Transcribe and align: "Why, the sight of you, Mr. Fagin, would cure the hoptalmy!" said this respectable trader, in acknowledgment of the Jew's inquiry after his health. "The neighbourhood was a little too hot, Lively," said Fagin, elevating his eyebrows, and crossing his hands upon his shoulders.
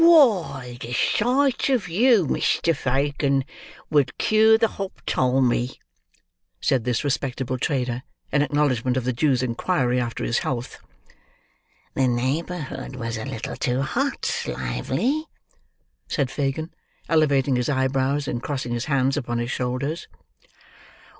"Why, 0.03 0.79
the 0.81 0.93
sight 0.93 1.69
of 1.69 1.87
you, 1.87 2.25
Mr. 2.25 2.75
Fagin, 2.75 3.45
would 3.91 4.17
cure 4.17 4.57
the 4.57 4.65
hoptalmy!" 4.67 5.77
said 6.59 6.85
this 6.85 7.03
respectable 7.03 7.59
trader, 7.59 8.01
in 8.31 8.41
acknowledgment 8.41 8.97
of 8.97 9.03
the 9.03 9.13
Jew's 9.13 9.43
inquiry 9.43 9.99
after 10.01 10.23
his 10.23 10.39
health. 10.39 10.79
"The 11.93 12.07
neighbourhood 12.07 12.95
was 12.95 13.15
a 13.15 13.25
little 13.25 13.55
too 13.55 13.83
hot, 13.83 14.43
Lively," 14.47 15.27
said 16.07 16.31
Fagin, 16.31 16.71
elevating 17.07 17.55
his 17.55 17.69
eyebrows, 17.69 18.27
and 18.27 18.41
crossing 18.41 18.73
his 18.73 18.85
hands 18.85 19.17
upon 19.17 19.37
his 19.37 19.51
shoulders. 19.51 20.07